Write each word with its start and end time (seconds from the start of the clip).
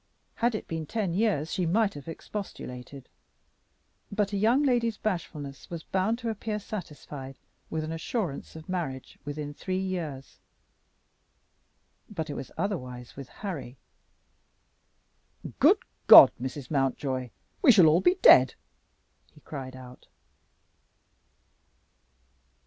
Had 0.33 0.55
it 0.55 0.67
been 0.67 0.87
ten 0.87 1.13
years 1.13 1.53
she 1.53 1.67
might 1.67 1.93
have 1.93 2.07
expostulated. 2.07 3.07
But 4.11 4.33
a 4.33 4.37
young 4.37 4.63
lady's 4.63 4.97
bashfulness 4.97 5.69
was 5.69 5.83
bound 5.83 6.17
to 6.17 6.29
appear 6.31 6.57
satisfied 6.57 7.37
with 7.69 7.83
an 7.83 7.91
assurance 7.91 8.55
of 8.55 8.67
marriage 8.67 9.19
within 9.25 9.53
three 9.53 9.77
years. 9.77 10.39
But 12.09 12.31
it 12.31 12.33
was 12.33 12.49
otherwise 12.57 13.15
with 13.15 13.29
Harry. 13.29 13.77
"Good 15.59 15.77
God, 16.07 16.31
Mrs. 16.41 16.71
Mountjoy, 16.71 17.29
we 17.61 17.71
shall 17.71 17.85
all 17.85 18.01
be 18.01 18.15
dead!" 18.23 18.55
he 19.35 19.39
cried 19.41 19.75
out. 19.75 20.07